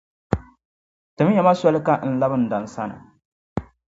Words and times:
timiya 1.15 1.43
ma 1.47 1.53
soli 1.61 1.79
ka 1.87 1.93
n 2.09 2.11
labi 2.21 2.37
n 2.39 2.43
dan’ 2.51 2.65
sani. 2.73 2.95